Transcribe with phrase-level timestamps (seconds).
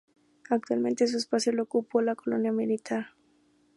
[0.49, 3.11] Actualmente su espacio lo ocupa la colonia militar.